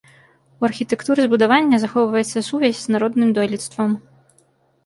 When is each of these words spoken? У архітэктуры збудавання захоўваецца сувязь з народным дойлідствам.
У 0.63 0.65
архітэктуры 0.69 1.25
збудавання 1.27 1.77
захоўваецца 1.83 2.43
сувязь 2.49 2.81
з 2.81 2.87
народным 2.97 3.29
дойлідствам. 3.41 3.89